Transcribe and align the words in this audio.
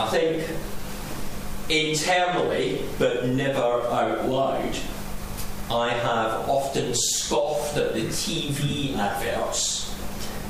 I 0.00 0.08
think 0.08 0.48
internally, 1.68 2.80
but 2.98 3.26
never 3.26 3.60
out 3.60 4.26
loud, 4.26 4.74
I 5.70 5.90
have 5.90 6.48
often 6.48 6.94
scoffed 6.94 7.76
at 7.76 7.92
the 7.92 8.04
TV 8.06 8.96
adverts 8.96 9.94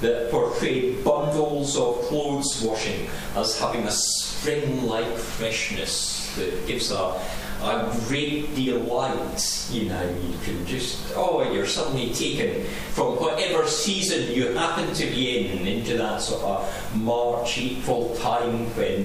that 0.02 0.30
portray 0.30 0.94
bundles 1.02 1.76
of 1.76 2.00
clothes 2.02 2.62
washing 2.64 3.08
as 3.34 3.58
having 3.58 3.82
a 3.88 3.90
spring 3.90 4.86
like 4.86 5.16
freshness 5.16 6.32
that 6.36 6.66
gives 6.68 6.92
a, 6.92 7.20
a 7.62 8.00
great 8.06 8.54
delight. 8.54 9.68
You 9.72 9.90
know, 9.90 10.02
you 10.02 10.38
can 10.44 10.64
just, 10.64 11.12
oh, 11.16 11.52
you're 11.52 11.66
suddenly 11.66 12.14
taken 12.14 12.64
from 12.92 13.16
whatever 13.16 13.66
season 13.66 14.32
you 14.32 14.54
happen 14.54 14.94
to 14.94 15.06
be 15.06 15.38
in 15.48 15.66
into 15.66 15.98
that 15.98 16.22
sort 16.22 16.42
of 16.44 16.96
March, 16.96 17.58
April 17.58 18.16
time 18.16 18.64
when 18.76 19.04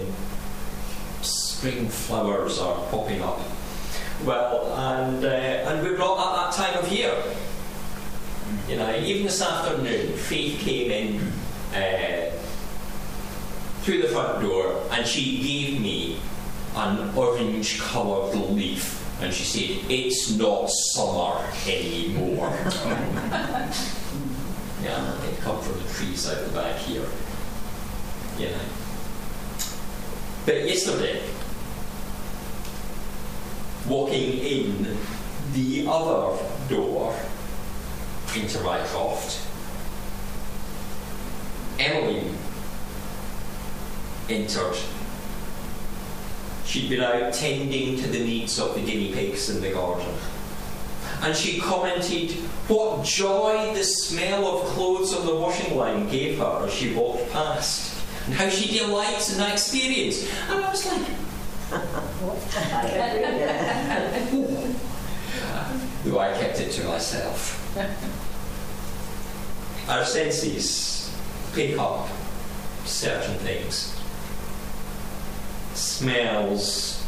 spring 1.66 1.90
flowers 1.90 2.60
are 2.60 2.76
popping 2.92 3.24
up. 3.24 3.40
Well, 4.24 4.72
and, 4.76 5.26
uh, 5.26 5.28
and 5.28 5.82
we're 5.82 5.98
not 5.98 6.20
at 6.20 6.36
that 6.36 6.54
time 6.54 6.78
of 6.84 6.92
year. 6.92 7.12
You 8.70 8.78
know, 8.78 8.96
even 8.96 9.24
this 9.24 9.42
afternoon, 9.42 10.14
Faith 10.14 10.60
came 10.60 10.92
in 10.92 11.20
uh, 11.74 12.30
through 13.82 14.04
the 14.04 14.10
front 14.10 14.44
door 14.44 14.80
and 14.92 15.08
she 15.08 15.42
gave 15.42 15.82
me 15.82 16.20
an 16.76 17.12
orange 17.16 17.80
coloured 17.80 18.36
leaf 18.36 19.02
and 19.20 19.34
she 19.34 19.44
said, 19.44 19.90
It's 19.90 20.38
not 20.38 20.70
summer 20.70 21.44
anymore. 21.68 22.50
yeah, 24.84 25.24
it 25.24 25.40
come 25.40 25.60
from 25.64 25.82
the 25.82 25.90
trees 25.94 26.30
out 26.30 26.46
the 26.46 26.52
back 26.54 26.76
here. 26.78 27.08
You 28.38 28.50
know. 28.52 28.62
But 30.46 30.68
yesterday, 30.68 31.24
walking 33.88 34.40
in 34.40 34.98
the 35.54 35.86
other 35.88 36.38
door 36.70 37.16
into 38.36 38.60
Mycroft, 38.62 39.42
Emily 41.80 42.24
entered. 44.30 44.76
She'd 46.66 46.90
been 46.90 47.02
out 47.02 47.34
tending 47.34 47.98
to 47.98 48.08
the 48.08 48.20
needs 48.20 48.60
of 48.60 48.74
the 48.74 48.82
guinea 48.82 49.14
pigs 49.14 49.50
in 49.50 49.62
the 49.62 49.72
garden. 49.72 50.08
And 51.22 51.36
she 51.36 51.60
commented 51.60 52.32
what 52.68 53.06
joy 53.06 53.74
the 53.74 53.84
smell 53.84 54.58
of 54.58 54.66
clothes 54.70 55.14
on 55.14 55.26
the 55.26 55.36
washing 55.36 55.78
line 55.78 56.10
gave 56.10 56.40
her 56.40 56.66
as 56.66 56.74
she 56.74 56.94
walked 56.94 57.32
past, 57.32 57.94
and 58.26 58.34
how 58.34 58.50
she 58.50 58.78
delights 58.78 59.32
in 59.32 59.38
that 59.38 59.54
experience. 59.54 60.30
And 60.50 60.66
I 60.66 60.70
was 60.70 60.86
like, 60.86 61.08
Though 66.06 66.20
I 66.20 66.32
kept 66.34 66.62
it 66.62 66.72
to 66.72 66.86
myself. 66.86 67.62
Our 69.90 70.06
senses 70.06 71.14
pick 71.54 71.78
up 71.78 72.08
certain 72.86 73.36
things 73.40 73.96
smells, 75.76 77.06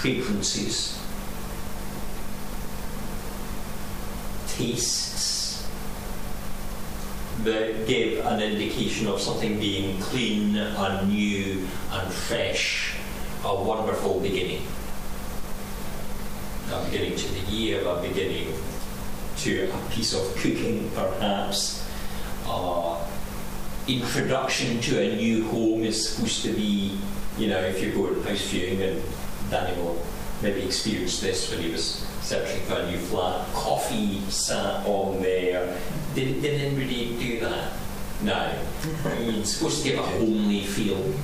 frequencies, 0.00 0.98
tastes 4.48 5.66
that 7.44 7.86
give 7.86 8.24
an 8.26 8.42
indication 8.42 9.06
of 9.06 9.20
something 9.20 9.58
being 9.58 9.98
clean 10.00 10.56
and 10.56 11.08
new 11.08 11.66
and 11.92 12.12
fresh, 12.12 12.94
a 13.44 13.54
wonderful 13.54 14.20
beginning. 14.20 14.62
A 16.70 16.84
beginning 16.84 17.16
to 17.16 17.28
the 17.32 17.50
year, 17.50 17.82
a 17.86 18.02
beginning 18.02 18.52
to 19.38 19.70
a 19.70 19.90
piece 19.90 20.12
of 20.12 20.36
cooking, 20.36 20.90
perhaps. 20.94 21.82
Uh, 22.46 23.02
introduction 23.86 24.78
to 24.82 25.00
a 25.00 25.16
new 25.16 25.48
home 25.48 25.82
is 25.82 26.10
supposed 26.10 26.42
to 26.42 26.52
be, 26.52 26.98
you 27.38 27.48
know, 27.48 27.58
if 27.60 27.82
you're 27.82 27.94
going 27.94 28.22
house 28.22 28.50
viewing, 28.50 28.82
and 28.82 29.02
Danny 29.50 29.80
will 29.80 30.04
maybe 30.42 30.60
experience 30.60 31.20
this 31.20 31.50
when 31.50 31.62
he 31.62 31.70
was 31.70 32.06
searching 32.20 32.60
for 32.66 32.74
a 32.74 32.90
new 32.90 32.98
flat. 32.98 33.46
Coffee 33.54 34.20
sat 34.28 34.84
on 34.84 35.22
there. 35.22 35.74
Did, 36.14 36.42
did 36.42 36.60
anybody 36.60 37.16
do 37.18 37.40
that? 37.40 37.72
No. 38.22 38.34
I 39.06 39.18
mean, 39.20 39.36
it's 39.36 39.54
supposed 39.54 39.82
to 39.84 39.88
give 39.88 39.98
a 39.98 40.02
homely 40.02 40.64
feel, 40.64 41.14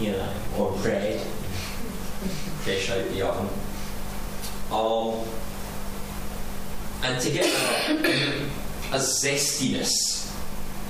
you 0.00 0.12
know, 0.12 0.32
or 0.56 0.72
bread 0.78 1.20
fresh 2.64 2.88
out 2.88 3.06
the 3.10 3.20
oven. 3.20 3.48
And 7.02 7.20
to 7.20 7.30
get 7.30 7.46
a, 7.46 8.46
a 8.92 8.98
zestiness, 8.98 10.34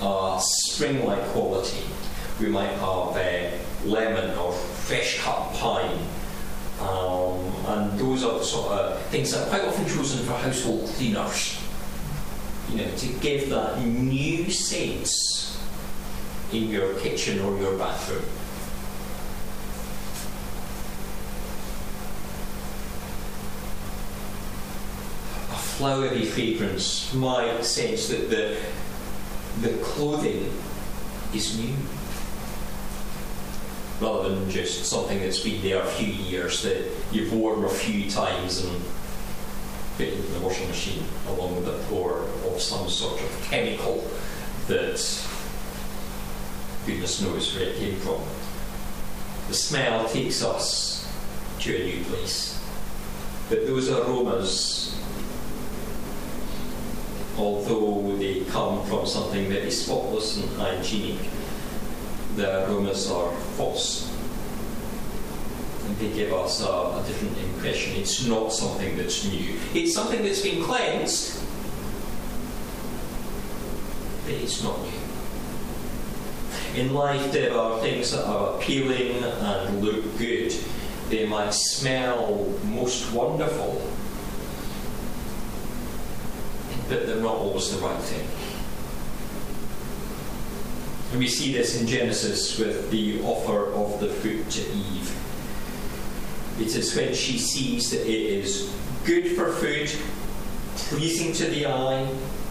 a 0.00 0.40
spring-like 0.40 1.22
quality, 1.28 1.84
we 2.40 2.46
might 2.46 2.70
have 2.70 3.16
uh, 3.16 3.50
lemon 3.84 4.36
or 4.38 4.52
fresh 4.52 5.20
cut 5.20 5.52
pine. 5.54 5.98
Um, 6.80 7.52
and 7.66 7.98
those 7.98 8.24
are 8.24 8.38
the 8.38 8.44
sort 8.44 8.72
of 8.72 9.02
things 9.06 9.32
that 9.32 9.46
are 9.46 9.50
quite 9.50 9.64
often 9.64 9.84
chosen 9.86 10.24
for 10.24 10.32
household 10.32 10.88
cleaners. 10.90 11.58
You 12.70 12.78
know, 12.78 12.90
to 12.96 13.06
give 13.20 13.50
that 13.50 13.80
new 13.82 14.50
sense 14.50 15.62
in 16.52 16.68
your 16.68 16.94
kitchen 17.00 17.40
or 17.40 17.58
your 17.58 17.76
bathroom. 17.76 18.24
A 25.76 25.78
flowery 25.78 26.24
fragrance 26.24 27.12
my 27.12 27.60
sense 27.60 28.08
that 28.08 28.30
the 28.30 28.56
the 29.60 29.76
clothing 29.84 30.50
is 31.34 31.58
new 31.58 31.76
rather 34.00 34.34
than 34.34 34.48
just 34.48 34.86
something 34.86 35.18
that's 35.20 35.40
been 35.40 35.60
there 35.60 35.82
a 35.82 35.86
few 35.86 36.10
years 36.10 36.62
that 36.62 36.90
you've 37.12 37.30
worn 37.30 37.62
a 37.62 37.68
few 37.68 38.10
times 38.10 38.64
and 38.64 38.82
put 39.98 40.08
into 40.08 40.32
the 40.32 40.40
washing 40.40 40.66
machine 40.68 41.04
along 41.28 41.56
with 41.56 41.68
a 41.68 41.78
pour 41.90 42.22
of 42.22 42.58
some 42.58 42.88
sort 42.88 43.20
of 43.20 43.42
chemical 43.42 44.02
that 44.68 44.96
goodness 46.86 47.20
knows 47.20 47.54
where 47.54 47.68
it 47.68 47.76
came 47.76 47.96
from. 47.96 48.22
The 49.48 49.54
smell 49.54 50.08
takes 50.08 50.42
us 50.42 51.06
to 51.60 51.76
a 51.76 51.84
new 51.84 52.02
place. 52.04 52.58
But 53.50 53.66
those 53.66 53.90
aromas, 53.90 54.85
although 57.38 58.16
they 58.16 58.40
come 58.46 58.84
from 58.86 59.06
something 59.06 59.48
very 59.48 59.70
spotless 59.70 60.36
and 60.36 60.48
hygienic, 60.56 61.18
the 62.36 62.64
aromas 62.64 63.10
are 63.10 63.32
false. 63.56 64.12
They 65.98 66.10
give 66.10 66.32
us 66.32 66.60
a, 66.60 66.66
a, 66.66 67.02
different 67.06 67.38
impression. 67.38 67.96
It's 67.96 68.26
not 68.26 68.52
something 68.52 68.96
that's 68.96 69.24
new. 69.24 69.54
It's 69.72 69.94
something 69.94 70.22
that's 70.22 70.42
been 70.42 70.62
cleansed, 70.62 71.42
but 74.24 74.34
it's 74.34 74.62
not 74.62 74.78
new. 74.82 76.80
In 76.80 76.92
life, 76.92 77.32
there 77.32 77.56
are 77.56 77.78
things 77.80 78.10
that 78.10 78.26
are 78.26 78.56
appealing 78.56 79.22
and 79.24 79.80
look 79.82 80.18
good. 80.18 80.54
They 81.08 81.26
might 81.26 81.54
smell 81.54 82.52
most 82.64 83.10
wonderful, 83.12 83.80
but 86.88 87.06
they're 87.06 87.16
not 87.16 87.36
always 87.36 87.74
the 87.74 87.84
right 87.84 88.00
thing. 88.00 88.26
And 91.10 91.20
we 91.20 91.28
see 91.28 91.52
this 91.52 91.80
in 91.80 91.86
Genesis 91.86 92.58
with 92.58 92.90
the 92.90 93.22
offer 93.22 93.72
of 93.72 94.00
the 94.00 94.08
fruit 94.08 94.48
to 94.50 94.60
Eve. 94.72 95.16
It 96.60 96.74
is 96.74 96.94
when 96.96 97.14
she 97.14 97.38
sees 97.38 97.90
that 97.90 98.02
it 98.02 98.08
is 98.08 98.74
good 99.04 99.36
for 99.36 99.52
food, 99.52 99.90
pleasing 100.76 101.32
to 101.34 101.46
the 101.46 101.66
eye, 101.66 102.08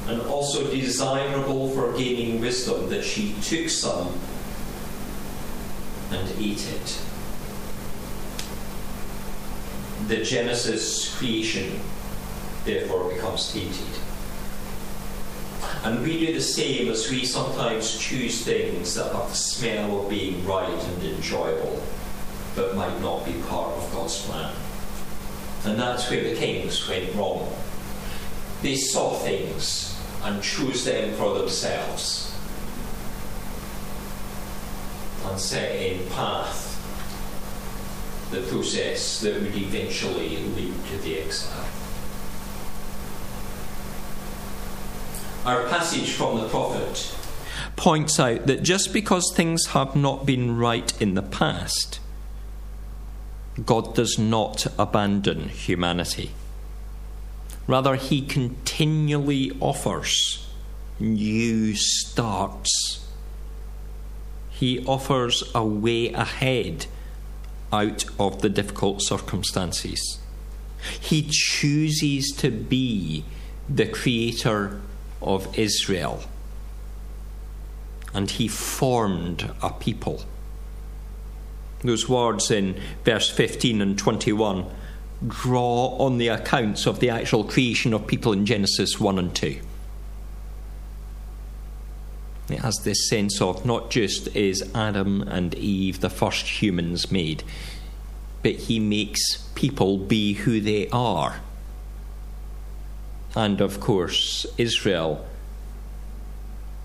and 0.07 0.21
also 0.21 0.69
desirable 0.69 1.69
for 1.71 1.92
gaining 1.94 2.39
wisdom 2.39 2.89
that 2.89 3.04
she 3.04 3.33
took 3.42 3.69
some 3.69 4.19
and 6.12 6.30
ate 6.39 6.65
it. 6.69 7.01
The 10.07 10.24
Genesis 10.24 11.18
creation 11.18 11.80
therefore 12.63 13.12
becomes 13.12 13.51
tainted. 13.51 14.05
And 15.85 16.01
we 16.01 16.17
do 16.17 16.33
the 16.33 16.41
same 16.41 16.89
as 16.89 17.11
we 17.11 17.25
sometimes 17.25 17.99
choose 17.99 18.43
things 18.43 18.95
that 18.95 19.13
have 19.13 19.29
the 19.29 19.35
smell 19.35 20.01
of 20.01 20.09
being 20.09 20.43
right 20.43 20.67
and 20.67 21.03
enjoyable, 21.03 21.79
but 22.55 22.75
might 22.75 22.99
not 23.01 23.23
be 23.23 23.33
part 23.47 23.71
of 23.77 23.93
God's 23.93 24.19
plan. 24.23 24.51
And 25.63 25.79
that's 25.79 26.09
where 26.09 26.23
the 26.23 26.35
kings 26.35 26.89
went 26.89 27.13
wrong. 27.13 27.55
They 28.63 28.75
saw 28.77 29.13
things 29.19 29.95
and 30.23 30.41
chose 30.41 30.85
them 30.85 31.13
for 31.17 31.37
themselves. 31.37 32.35
And 35.25 35.39
set 35.39 35.75
in 35.75 36.03
path 36.09 36.71
the 38.31 38.41
process 38.41 39.21
that 39.21 39.39
would 39.39 39.55
eventually 39.55 40.37
lead 40.37 40.73
to 40.89 40.97
the 40.97 41.19
exile. 41.19 41.64
Our 45.45 45.68
passage 45.68 46.12
from 46.12 46.39
the 46.39 46.50
prophet 46.50 47.15
points 47.75 48.19
out 48.19 48.47
that 48.47 48.63
just 48.63 48.92
because 48.92 49.31
things 49.31 49.68
have 49.68 49.95
not 49.95 50.25
been 50.25 50.57
right 50.57 50.92
in 51.00 51.13
the 51.13 51.21
past, 51.21 52.00
God 53.63 53.94
does 53.94 54.18
not 54.18 54.65
abandon 54.80 55.50
humanity. 55.50 56.31
Rather, 57.68 57.94
He 57.95 58.25
continually 58.25 59.51
offers 59.59 60.47
new 61.00 61.75
starts. 61.75 63.06
He 64.50 64.83
offers 64.86 65.44
a 65.53 65.63
way 65.63 66.12
ahead 66.12 66.88
out 67.71 68.06
of 68.18 68.42
the 68.42 68.50
difficult 68.50 69.03
circumstances. 69.03 70.19
He 71.00 71.27
chooses 71.30 72.31
to 72.38 72.50
be 72.50 73.25
the 73.69 73.86
creator 73.86 74.81
of 75.25 75.57
Israel. 75.60 76.24
And 78.13 78.31
he 78.31 78.48
formed 78.48 79.51
a 79.62 79.72
people. 79.72 80.24
Those 81.81 82.07
words 82.07 82.50
in 82.50 82.80
verse 83.04 83.30
15 83.30 83.81
and 83.81 84.00
21 84.00 84.66
draw 85.27 85.98
on 86.00 86.18
the 86.18 86.30
accounts 86.30 86.86
of 86.86 87.00
the 87.00 87.10
actual 87.10 87.44
creation 87.44 87.94
of 87.94 88.07
people 88.07 88.31
in 88.31 88.45
Genesis 88.45 89.00
1 89.00 89.19
and 89.19 89.36
2. 89.36 89.60
It 92.50 92.60
has 92.60 92.78
this 92.83 93.10
sense 93.10 93.42
of 93.42 93.66
not 93.66 93.89
just 93.89 94.36
is 94.36 94.69
Adam 94.75 95.24
and 95.24 95.56
Eve 95.56 96.00
the 96.01 96.10
first 96.10 96.62
humans 96.62 97.12
made, 97.12 97.44
but 98.44 98.54
he 98.54 98.80
makes 98.80 99.38
people 99.56 99.98
be 99.98 100.33
who 100.33 100.62
they 100.62 100.88
are. 100.89 101.42
And 103.35 103.59
of 103.59 103.81
course, 103.81 104.45
Israel, 104.57 105.25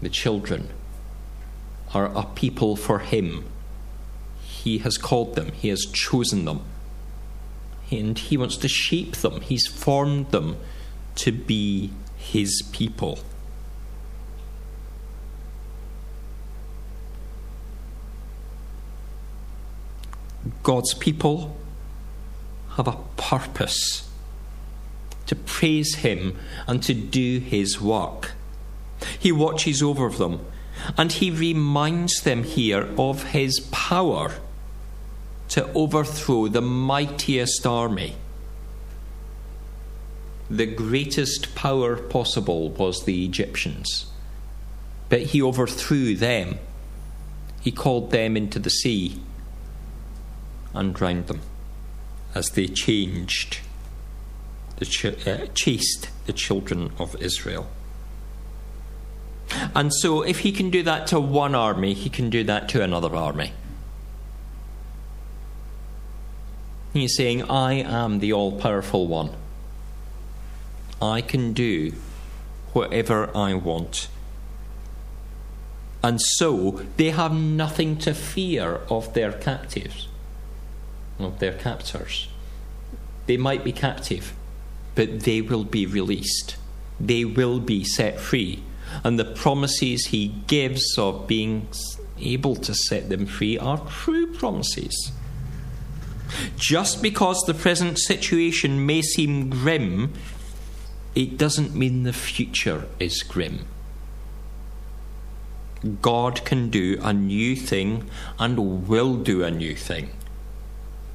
the 0.03 0.09
children, 0.09 0.69
are 1.95 2.07
a 2.07 2.25
people 2.25 2.75
for 2.75 2.99
him. 2.99 3.45
He 4.43 4.79
has 4.79 4.99
called 4.99 5.37
them, 5.37 5.53
he 5.53 5.69
has 5.69 5.87
chosen 5.93 6.45
them, 6.45 6.65
and 7.91 8.19
he 8.19 8.37
wants 8.37 8.57
to 8.59 8.69
shape 8.69 9.17
them. 9.17 9.41
He's 9.41 9.67
formed 9.67 10.33
them 10.33 10.57
to 11.17 11.33
be 11.33 11.93
his 12.17 12.63
people. 12.73 13.21
God's 20.63 20.95
people 20.95 21.57
have 22.77 22.89
a 22.89 22.97
purpose 23.17 24.10
to 25.31 25.37
praise 25.37 25.95
Him 25.95 26.37
and 26.67 26.83
to 26.83 26.93
do 26.93 27.39
His 27.39 27.81
work. 27.81 28.33
He 29.17 29.31
watches 29.31 29.81
over 29.81 30.09
them 30.09 30.45
and 30.99 31.13
He 31.13 31.31
reminds 31.31 32.23
them 32.23 32.43
here 32.43 32.93
of 32.99 33.31
His 33.31 33.61
power 33.71 34.33
to 35.51 35.73
overthrow 35.73 36.49
the 36.49 36.61
mightiest 36.61 37.65
army. 37.65 38.17
The 40.51 40.67
greatest 40.67 41.55
power 41.55 41.95
possible 41.95 42.71
was 42.71 43.05
the 43.05 43.25
Egyptians, 43.25 44.11
but 45.09 45.21
He 45.21 45.41
overthrew 45.41 46.17
them. 46.17 46.59
He 47.61 47.71
called 47.71 48.11
them 48.11 48.37
into 48.37 48.59
the 48.59 48.69
sea 48.69 49.23
and 50.75 50.93
drowned 50.93 51.29
them 51.29 51.43
as 52.35 52.49
they 52.49 52.67
changed, 52.67 53.61
the 54.81 54.85
ch- 54.85 55.27
uh, 55.27 55.47
chased 55.55 56.09
the 56.27 56.33
children 56.33 56.93
of 56.99 57.15
Israel. 57.23 57.69
And 59.75 59.95
so, 59.95 60.23
if 60.23 60.41
he 60.41 60.51
can 60.51 60.71
do 60.71 60.83
that 60.83 61.07
to 61.09 61.21
one 61.21 61.55
army, 61.55 61.95
he 61.95 62.11
can 62.11 62.31
do 62.31 62.43
that 62.45 62.69
to 62.71 62.83
another 62.83 63.15
army. 63.15 63.53
He's 66.93 67.17
saying, 67.17 67.49
I 67.49 67.75
am 67.75 68.19
the 68.19 68.33
all 68.33 68.59
powerful 68.59 69.07
one. 69.07 69.31
I 71.01 71.21
can 71.21 71.53
do 71.53 71.93
whatever 72.73 73.31
I 73.37 73.55
want. 73.55 74.09
And 76.03 76.21
so, 76.21 76.83
they 76.97 77.11
have 77.11 77.33
nothing 77.33 77.97
to 77.99 78.15
fear 78.15 78.81
of 78.89 79.15
their 79.15 79.33
captives 79.33 80.09
of 81.25 81.39
their 81.39 81.53
captors. 81.53 82.29
They 83.27 83.37
might 83.37 83.65
be 83.65 83.73
captive, 83.73 84.33
but 84.95 85.21
they 85.21 85.41
will 85.41 85.65
be 85.65 85.87
released. 85.87 86.57
They 86.99 87.25
will 87.25 87.61
be 87.61 87.85
set 87.85 88.21
free. 88.21 88.63
And 89.05 89.19
the 89.19 89.25
promises 89.25 90.07
he 90.07 90.29
gives 90.47 90.99
of 90.99 91.27
being 91.27 91.69
able 92.19 92.57
to 92.57 92.75
set 92.75 93.09
them 93.09 93.27
free 93.27 93.59
are 93.59 93.79
true 93.89 94.33
promises. 94.33 95.13
Just 96.57 97.03
because 97.03 97.41
the 97.47 97.55
present 97.55 97.99
situation 97.99 98.85
may 98.87 99.03
seem 99.03 99.51
grim, 99.51 100.13
it 101.15 101.37
doesn't 101.37 101.75
mean 101.75 102.03
the 102.03 102.13
future 102.13 102.87
is 102.99 103.23
grim. 103.23 103.67
God 106.03 106.45
can 106.45 106.69
do 106.69 106.99
a 107.03 107.13
new 107.13 107.57
thing 107.57 108.09
and 108.39 108.87
will 108.87 109.17
do 109.17 109.43
a 109.43 109.51
new 109.51 109.75
thing 109.75 110.11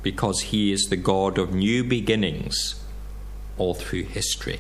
because 0.01 0.42
he 0.42 0.71
is 0.71 0.83
the 0.89 0.98
God 0.98 1.38
of 1.38 1.54
new 1.54 1.83
beginnings 1.83 2.75
all 3.57 3.74
through 3.74 4.04
history. 4.04 4.60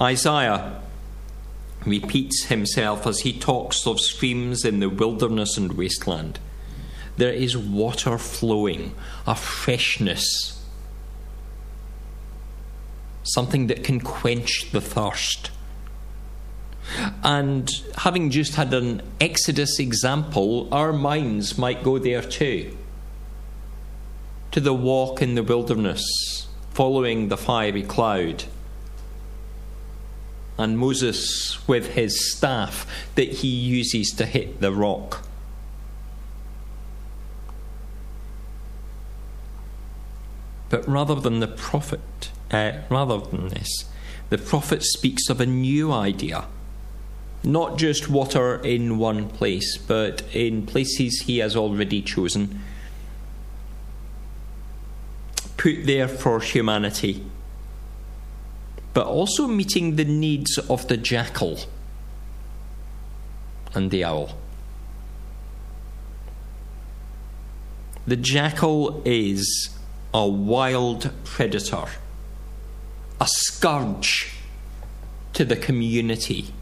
Isaiah 0.00 0.80
repeats 1.86 2.44
himself 2.44 3.06
as 3.06 3.20
he 3.20 3.32
talks 3.32 3.86
of 3.86 4.00
streams 4.00 4.64
in 4.64 4.80
the 4.80 4.88
wilderness 4.88 5.56
and 5.56 5.72
wasteland. 5.72 6.38
There 7.16 7.32
is 7.32 7.56
water 7.56 8.18
flowing, 8.18 8.94
a 9.26 9.34
freshness, 9.34 10.62
something 13.22 13.66
that 13.68 13.84
can 13.84 14.00
quench 14.00 14.70
the 14.72 14.80
thirst. 14.80 15.50
And 17.22 17.70
having 17.98 18.30
just 18.30 18.56
had 18.56 18.74
an 18.74 19.02
Exodus 19.20 19.78
example, 19.78 20.68
our 20.72 20.92
minds 20.92 21.56
might 21.56 21.82
go 21.82 21.98
there 21.98 22.22
too. 22.22 22.76
To 24.52 24.60
the 24.60 24.74
walk 24.74 25.22
in 25.22 25.34
the 25.34 25.42
wilderness, 25.42 26.02
following 26.70 27.28
the 27.28 27.36
fiery 27.36 27.82
cloud. 27.82 28.44
And 30.58 30.78
Moses 30.78 31.66
with 31.68 31.94
his 31.94 32.32
staff 32.32 32.86
that 33.14 33.28
he 33.28 33.48
uses 33.48 34.10
to 34.10 34.26
hit 34.26 34.60
the 34.60 34.72
rock. 34.72 35.24
But 40.68 40.86
rather 40.86 41.14
than 41.14 41.40
the 41.40 41.48
prophet, 41.48 42.30
uh, 42.50 42.72
rather 42.88 43.18
than 43.18 43.48
this, 43.48 43.84
the 44.28 44.38
prophet 44.38 44.82
speaks 44.82 45.28
of 45.28 45.40
a 45.40 45.46
new 45.46 45.90
idea 45.92 46.46
not 47.42 47.78
just 47.78 48.08
water 48.08 48.56
in 48.56 48.98
one 48.98 49.28
place, 49.28 49.78
but 49.78 50.22
in 50.34 50.66
places 50.66 51.22
he 51.22 51.38
has 51.38 51.56
already 51.56 52.02
chosen, 52.02 52.60
put 55.60 55.84
there 55.84 56.08
for 56.08 56.40
humanity, 56.40 57.22
but 58.94 59.06
also 59.06 59.46
meeting 59.46 59.96
the 59.96 60.06
needs 60.06 60.56
of 60.56 60.88
the 60.88 60.96
jackal 60.96 61.58
and 63.74 63.90
the 63.90 64.02
owl. 64.02 64.30
The 68.06 68.16
jackal 68.16 69.02
is 69.04 69.76
a 70.14 70.26
wild 70.26 71.10
predator, 71.24 71.84
a 73.20 73.26
scourge 73.28 74.32
to 75.34 75.44
the 75.44 75.56
community 75.56 76.54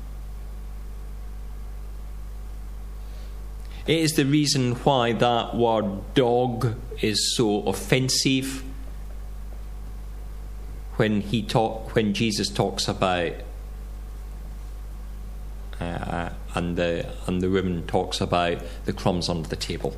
It 3.87 4.01
is 4.01 4.13
the 4.13 4.27
reason 4.27 4.75
why 4.85 5.13
that 5.15 5.57
word 5.57 6.13
dog 6.13 6.75
is 7.01 7.35
so 7.35 7.63
offensive 7.63 8.63
when 10.99 11.21
he 11.21 11.43
talk 11.43 11.95
when 11.95 12.13
Jesus 12.13 12.49
talks 12.49 12.89
about 12.89 13.33
uh, 15.81 16.31
and 16.55 16.77
the 16.77 17.09
and 17.27 17.41
the 17.41 17.49
woman 17.49 17.87
talks 17.87 18.21
about 18.21 18.59
the 18.85 18.93
crumbs 18.93 19.29
under 19.29 19.49
the 19.49 19.57
table. 19.57 19.97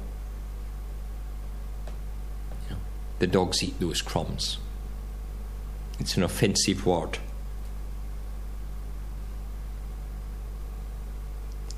You 2.69 2.75
know, 2.75 2.81
the 3.19 3.27
dogs 3.27 3.63
eat 3.63 3.81
those 3.81 4.03
crumbs. 4.03 4.59
It's 5.99 6.17
an 6.17 6.23
offensive 6.23 6.85
word. 6.85 7.19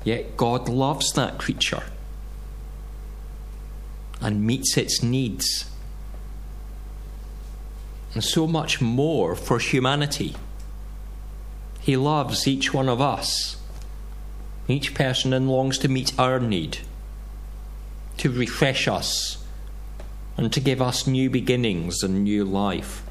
Yet 0.03 0.35
God 0.35 0.67
loves 0.67 1.13
that 1.13 1.37
creature 1.37 1.83
and 4.19 4.45
meets 4.45 4.75
its 4.77 5.01
needs. 5.01 5.69
And 8.13 8.23
so 8.23 8.47
much 8.47 8.79
more 8.79 9.35
for 9.35 9.59
humanity. 9.59 10.35
He 11.79 11.97
loves 11.97 12.47
each 12.47 12.73
one 12.73 12.87
of 12.87 13.01
us. 13.01 13.57
Each 14.67 14.93
person 14.93 15.33
and 15.33 15.49
longs 15.49 15.77
to 15.79 15.89
meet 15.89 16.17
our 16.17 16.39
need, 16.39 16.77
to 18.17 18.31
refresh 18.31 18.87
us, 18.87 19.43
and 20.37 20.53
to 20.53 20.59
give 20.59 20.81
us 20.81 21.05
new 21.05 21.29
beginnings 21.29 22.01
and 22.01 22.23
new 22.23 22.45
life. 22.45 23.03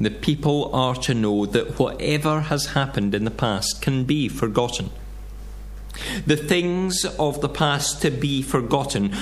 The 0.00 0.10
people 0.10 0.72
are 0.74 0.94
to 0.94 1.14
know 1.14 1.44
that 1.46 1.78
whatever 1.78 2.42
has 2.42 2.66
happened 2.66 3.14
in 3.14 3.24
the 3.24 3.32
past 3.32 3.82
can 3.82 4.04
be 4.04 4.28
forgotten. 4.28 4.90
The 6.28 6.36
things 6.36 7.06
of 7.18 7.40
the 7.40 7.48
past 7.48 8.02
to 8.02 8.10
be 8.10 8.42
forgotten 8.42 9.16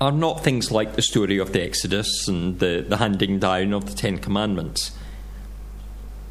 are 0.00 0.12
not 0.12 0.44
things 0.44 0.70
like 0.70 0.94
the 0.94 1.02
story 1.02 1.38
of 1.38 1.52
the 1.52 1.60
Exodus 1.60 2.28
and 2.28 2.60
the, 2.60 2.86
the 2.88 2.98
handing 2.98 3.40
down 3.40 3.72
of 3.72 3.86
the 3.86 3.96
Ten 3.96 4.18
Commandments. 4.18 4.92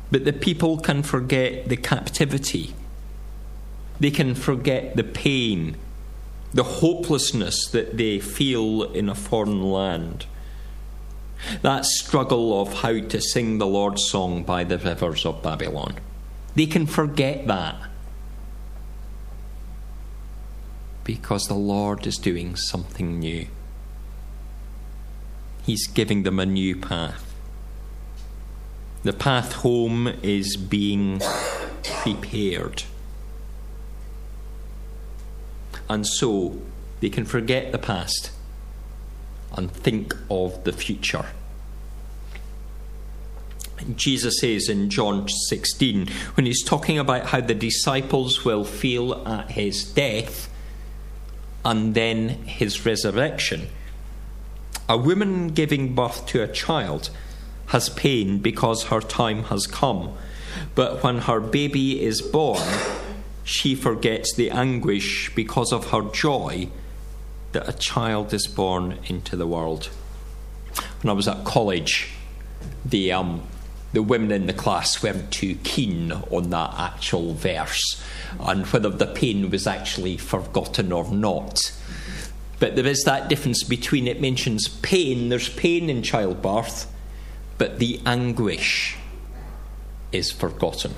But 0.10 0.24
the 0.24 0.32
people 0.32 0.78
can 0.78 1.04
forget 1.04 1.68
the 1.68 1.76
captivity, 1.76 2.74
they 4.00 4.10
can 4.10 4.36
forget 4.36 4.96
the 4.96 5.04
pain, 5.04 5.76
the 6.54 6.64
hopelessness 6.64 7.68
that 7.72 7.98
they 7.98 8.22
feel 8.22 8.84
in 8.84 9.10
a 9.10 9.16
foreign 9.16 9.64
land. 9.64 10.28
That 11.62 11.84
struggle 11.84 12.62
of 12.62 12.84
how 12.84 13.02
to 13.02 13.20
sing 13.20 13.58
the 13.58 13.68
Lord's 13.68 14.10
song 14.10 14.44
by 14.44 14.64
the 14.64 14.78
rivers 14.78 15.26
of 15.26 15.44
Babylon. 15.44 15.96
They 16.56 16.68
can 16.68 16.86
forget 16.86 17.46
that. 17.48 17.89
Because 21.10 21.48
the 21.48 21.56
Lord 21.56 22.06
is 22.06 22.18
doing 22.18 22.56
something 22.56 23.18
new. 23.18 23.48
He's 25.66 25.88
giving 25.88 26.22
them 26.22 26.40
a 26.40 26.46
new 26.46 26.76
path. 26.76 27.34
The 29.02 29.14
path 29.14 29.54
home 29.54 30.08
is 30.22 30.56
being 30.56 31.20
prepared. 31.82 32.84
And 35.90 36.06
so 36.06 36.62
they 37.00 37.10
can 37.10 37.26
forget 37.26 37.72
the 37.72 37.80
past 37.80 38.30
and 39.58 39.72
think 39.72 40.16
of 40.30 40.64
the 40.64 40.74
future. 40.74 41.26
Jesus 43.96 44.42
says 44.42 44.70
in 44.70 44.92
John 44.92 45.28
16, 45.28 46.08
when 46.36 46.46
he's 46.46 46.64
talking 46.64 47.00
about 47.00 47.26
how 47.26 47.42
the 47.42 47.56
disciples 47.56 48.46
will 48.46 48.64
feel 48.64 49.28
at 49.28 49.50
his 49.50 49.84
death 49.84 50.50
and 51.64 51.94
then 51.94 52.30
his 52.46 52.86
resurrection, 52.86 53.68
a 54.88 54.98
woman 54.98 55.50
giving 55.50 55.94
birth 55.94 56.26
to 56.28 56.42
a 56.42 56.48
child 56.48 57.10
has 57.68 57.90
pain 57.90 58.40
because 58.40 58.86
her 58.86 59.02
time 59.02 59.44
has 59.46 59.68
come, 59.68 60.14
but 60.76 61.04
when 61.04 61.20
her 61.20 61.40
baby 61.40 62.02
is 62.02 62.22
born, 62.22 62.68
she 63.44 63.76
forgets 63.76 64.34
the 64.36 64.50
anguish 64.50 65.34
because 65.36 65.72
of 65.72 65.92
her 65.92 66.02
joy 66.12 66.70
that 67.52 67.68
a 67.68 67.74
child 67.74 68.34
is 68.34 68.48
born 68.48 68.98
into 69.06 69.36
the 69.36 69.48
world. 69.48 69.90
When 71.02 71.10
I 71.10 71.14
was 71.14 71.28
at 71.28 71.46
college, 71.46 72.10
the 72.86 73.12
um, 73.12 73.44
the 73.94 74.04
women 74.04 74.32
in 74.32 74.48
the 74.48 74.54
class 74.54 75.02
weren't 75.02 75.32
too 75.32 75.56
keen 75.64 76.12
on 76.12 76.50
that 76.52 76.74
actual 76.78 77.34
verse 77.34 78.04
and 78.40 78.66
whether 78.68 78.90
the 78.90 79.08
pain 79.08 79.50
was 79.50 79.66
actually 79.66 80.18
forgotten 80.18 80.92
or 80.92 81.10
not. 81.12 81.60
But 82.60 82.76
there 82.76 82.86
is 82.86 83.04
that 83.04 83.30
difference 83.30 83.64
between 83.64 84.08
it 84.08 84.22
mentions 84.22 84.68
pain, 84.68 85.30
there's 85.30 85.50
pain 85.50 85.90
in 85.90 86.04
childbirth, 86.04 86.92
but 87.58 87.80
the 87.80 88.00
anguish 88.06 88.98
is 90.12 90.32
forgotten. 90.32 90.94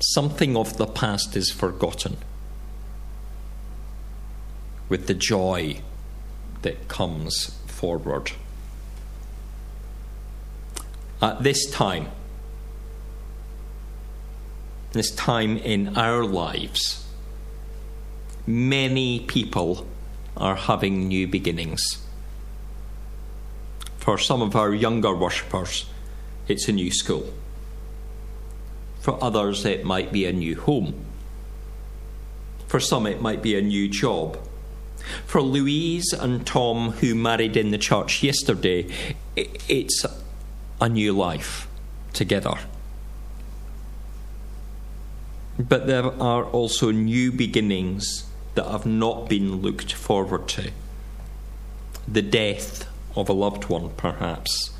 Something 0.00 0.56
of 0.56 0.76
the 0.76 0.86
past 0.86 1.36
is 1.36 1.50
forgotten 1.50 2.16
with 4.88 5.06
the 5.06 5.14
joy 5.14 5.80
that 6.62 6.88
comes 6.88 7.58
forward. 7.66 8.32
At 11.20 11.42
this 11.42 11.70
time, 11.70 12.08
this 14.92 15.10
time 15.10 15.56
in 15.56 15.96
our 15.96 16.24
lives, 16.24 17.06
many 18.46 19.20
people 19.20 19.86
are 20.36 20.56
having 20.56 21.08
new 21.08 21.26
beginnings. 21.26 21.82
For 23.98 24.18
some 24.18 24.42
of 24.42 24.54
our 24.54 24.74
younger 24.74 25.14
worshippers, 25.14 25.86
it's 26.48 26.68
a 26.68 26.72
new 26.72 26.90
school. 26.90 27.32
For 29.00 29.22
others, 29.22 29.64
it 29.64 29.84
might 29.84 30.12
be 30.12 30.26
a 30.26 30.32
new 30.32 30.60
home. 30.60 30.94
For 32.66 32.78
some, 32.78 33.06
it 33.06 33.22
might 33.22 33.42
be 33.42 33.56
a 33.56 33.62
new 33.62 33.88
job. 33.88 34.38
For 35.24 35.40
Louise 35.40 36.12
and 36.12 36.46
Tom, 36.46 36.92
who 36.92 37.14
married 37.14 37.56
in 37.56 37.70
the 37.70 37.78
church 37.78 38.22
yesterday, 38.22 38.86
it's 39.34 40.04
a 40.80 40.88
new 40.88 41.12
life 41.12 41.68
together. 42.12 42.58
But 45.58 45.86
there 45.86 46.04
are 46.20 46.44
also 46.44 46.90
new 46.90 47.32
beginnings 47.32 48.26
that 48.54 48.66
have 48.66 48.84
not 48.86 49.28
been 49.28 49.56
looked 49.56 49.92
forward 49.92 50.48
to. 50.48 50.70
The 52.06 52.22
death 52.22 52.88
of 53.14 53.28
a 53.28 53.32
loved 53.32 53.68
one, 53.68 53.90
perhaps, 53.96 54.70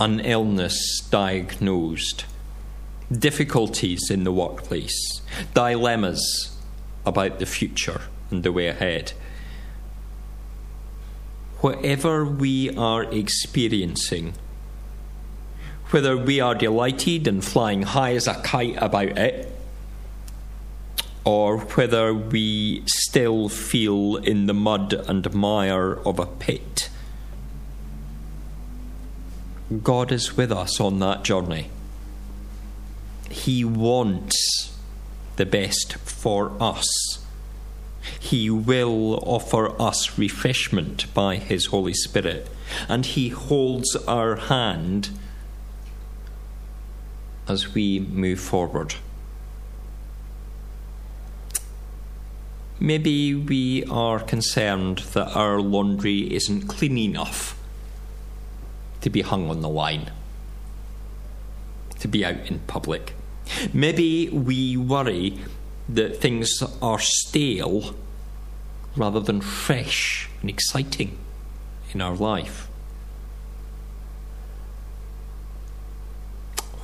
an 0.00 0.20
illness 0.20 1.00
diagnosed, 1.10 2.24
difficulties 3.10 4.10
in 4.10 4.24
the 4.24 4.32
workplace, 4.32 5.22
dilemmas 5.54 6.56
about 7.06 7.38
the 7.38 7.46
future 7.46 8.02
and 8.30 8.42
the 8.42 8.52
way 8.52 8.66
ahead. 8.66 9.12
Whatever 11.60 12.24
we 12.24 12.76
are 12.76 13.04
experiencing, 13.04 14.34
whether 15.90 16.16
we 16.16 16.40
are 16.40 16.54
delighted 16.54 17.26
and 17.26 17.44
flying 17.44 17.82
high 17.82 18.14
as 18.14 18.26
a 18.26 18.34
kite 18.42 18.76
about 18.76 19.16
it, 19.16 19.54
or 21.24 21.58
whether 21.58 22.12
we 22.14 22.82
still 22.86 23.48
feel 23.48 24.16
in 24.16 24.46
the 24.46 24.54
mud 24.54 24.92
and 24.92 25.32
mire 25.34 25.94
of 26.06 26.18
a 26.18 26.26
pit. 26.26 26.90
God 29.82 30.12
is 30.12 30.36
with 30.36 30.50
us 30.50 30.80
on 30.80 30.98
that 31.00 31.24
journey. 31.24 31.70
He 33.30 33.64
wants 33.64 34.76
the 35.36 35.44
best 35.44 35.94
for 35.94 36.52
us. 36.58 36.88
He 38.18 38.48
will 38.48 39.22
offer 39.22 39.80
us 39.80 40.18
refreshment 40.18 41.12
by 41.12 41.36
His 41.36 41.66
Holy 41.66 41.92
Spirit, 41.92 42.48
and 42.88 43.04
He 43.04 43.28
holds 43.28 43.94
our 44.06 44.36
hand 44.36 45.10
as 47.48 47.74
we 47.74 48.00
move 48.00 48.40
forward. 48.40 48.94
Maybe 52.80 53.34
we 53.34 53.84
are 53.84 54.20
concerned 54.20 54.98
that 55.14 55.34
our 55.34 55.60
laundry 55.60 56.32
isn't 56.32 56.68
clean 56.68 56.96
enough 56.96 57.58
to 59.00 59.10
be 59.10 59.22
hung 59.22 59.50
on 59.50 59.62
the 59.62 59.68
line, 59.68 60.12
to 61.98 62.06
be 62.06 62.24
out 62.24 62.46
in 62.46 62.60
public. 62.60 63.14
Maybe 63.72 64.28
we 64.28 64.76
worry 64.76 65.40
that 65.88 66.20
things 66.20 66.62
are 66.80 67.00
stale 67.00 67.94
rather 68.96 69.20
than 69.20 69.40
fresh 69.40 70.28
and 70.40 70.50
exciting 70.50 71.18
in 71.92 72.00
our 72.00 72.14
life. 72.14 72.67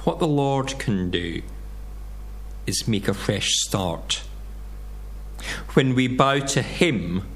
What 0.04 0.18
the 0.18 0.28
Lord 0.28 0.78
can 0.78 1.10
do 1.10 1.42
is 2.66 2.86
make 2.86 3.08
a 3.08 3.14
fresh 3.14 3.50
start 3.54 4.22
when 5.74 5.94
we 5.94 6.08
bow 6.08 6.40
to 6.40 6.62
Him, 6.62 7.26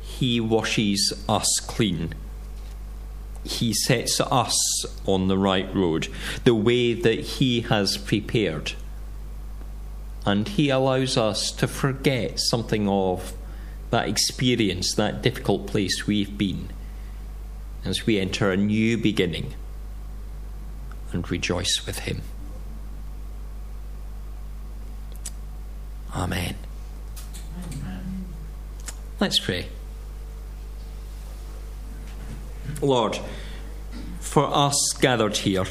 He 0.00 0.40
washes 0.40 1.12
us 1.28 1.60
clean. 1.66 2.14
He 3.44 3.72
sets 3.72 4.20
us 4.20 4.86
on 5.06 5.28
the 5.28 5.38
right 5.38 5.72
road, 5.74 6.08
the 6.44 6.54
way 6.54 6.94
that 6.94 7.20
He 7.20 7.62
has 7.62 7.96
prepared. 7.96 8.72
And 10.24 10.48
He 10.48 10.70
allows 10.70 11.16
us 11.16 11.50
to 11.52 11.68
forget 11.68 12.40
something 12.40 12.88
of 12.88 13.32
that 13.90 14.08
experience, 14.08 14.94
that 14.94 15.22
difficult 15.22 15.66
place 15.66 16.06
we've 16.06 16.36
been, 16.36 16.68
as 17.84 18.04
we 18.04 18.18
enter 18.18 18.50
a 18.50 18.56
new 18.56 18.98
beginning 18.98 19.54
and 21.12 21.30
rejoice 21.30 21.84
with 21.86 22.00
him. 22.00 22.22
Amen. 26.14 26.56
Amen. 27.72 28.24
Let's 29.20 29.38
pray. 29.38 29.68
Lord, 32.80 33.18
for 34.20 34.48
us 34.52 34.92
gathered 35.00 35.38
here, 35.38 35.66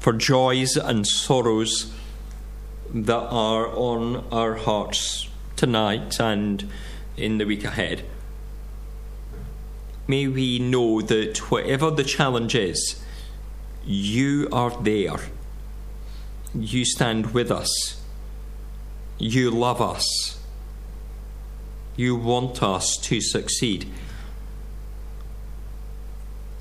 for 0.00 0.12
joys 0.12 0.76
and 0.76 1.06
sorrows 1.06 1.92
that 2.92 3.28
are 3.30 3.68
on 3.68 4.24
our 4.30 4.54
hearts 4.54 5.28
tonight 5.56 6.20
and 6.20 6.68
in 7.16 7.38
the 7.38 7.44
week 7.44 7.64
ahead, 7.64 8.04
may 10.06 10.28
we 10.28 10.58
know 10.58 11.00
that 11.02 11.38
whatever 11.50 11.90
the 11.90 12.04
challenge 12.04 12.54
is, 12.54 13.04
you 13.86 14.48
are 14.50 14.70
there. 14.82 15.16
You 16.54 16.84
stand 16.84 17.32
with 17.32 17.52
us. 17.52 18.00
You 19.18 19.50
love 19.50 19.80
us. 19.80 20.38
You 21.94 22.16
want 22.16 22.62
us 22.62 22.96
to 23.02 23.20
succeed. 23.20 23.88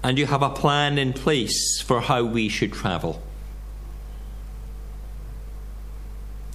And 0.04 0.20
you 0.20 0.28
have 0.28 0.44
a 0.44 0.52
plan 0.52 1.00
in 1.00 1.14
place 1.14 1.82
for 1.82 2.02
how 2.02 2.24
we 2.24 2.48
should 2.48 2.74
travel. 2.74 3.24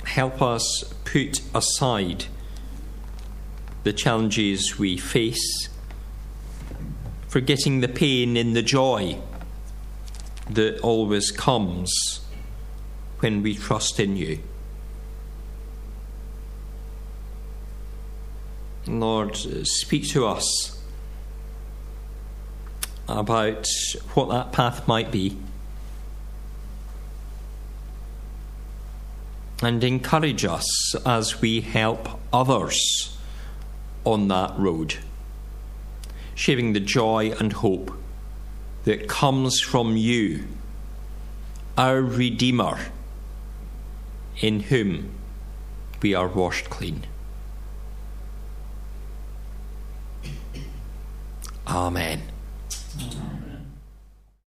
Help 0.05 0.41
us 0.41 0.95
put 1.05 1.41
aside 1.53 2.27
the 3.83 3.93
challenges 3.93 4.79
we 4.79 4.97
face, 4.97 5.69
forgetting 7.27 7.81
the 7.81 7.89
pain 7.89 8.37
in 8.37 8.53
the 8.53 8.63
joy 8.63 9.21
that 10.55 10.81
always 10.81 11.31
comes 11.31 12.21
when 13.21 13.43
we 13.43 13.55
trust 13.55 14.01
in 14.01 14.17
you. 14.17 14.41
Lord, 18.87 19.37
speak 19.37 20.09
to 20.11 20.27
us 20.27 20.83
about 23.09 23.67
what 24.15 24.29
that 24.31 24.53
path 24.53 24.89
might 24.89 25.11
be. 25.11 25.37
And 29.63 29.85
encourage 29.85 30.45
us 30.45 30.95
as 31.05 31.41
we 31.43 31.61
help 31.61 32.09
others 32.33 33.19
on 34.05 34.29
that 34.29 34.59
road, 34.59 34.97
sharing 36.35 36.73
the 36.73 36.81
joy 36.81 37.33
and 37.39 37.53
hope 37.53 38.00
that 38.85 39.09
comes 39.09 39.61
from 39.61 39.97
you, 39.97 40.45
our 41.77 42.01
Redeemer, 42.01 42.79
in 44.41 44.61
whom 44.61 45.11
we 46.03 46.15
are 46.15 46.29
washed 46.29 46.71
clean. 46.71 47.05
Amen. 51.67 52.30